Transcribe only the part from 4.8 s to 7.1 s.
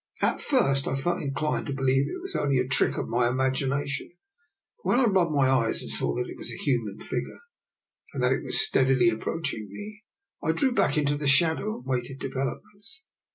when I rubbed my eyes and saw that it was a human